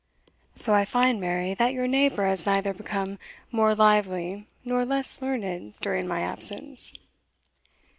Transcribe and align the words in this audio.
"So 0.55 0.73
I 0.73 0.83
find, 0.83 1.21
Mary, 1.21 1.53
that 1.53 1.73
your 1.73 1.85
neighbour 1.87 2.25
has 2.25 2.47
neither 2.47 2.73
become 2.73 3.19
more 3.51 3.75
lively 3.75 4.47
nor 4.65 4.83
less 4.83 5.21
learned 5.21 5.75
during 5.79 6.07
my 6.07 6.21
absence." 6.21 6.97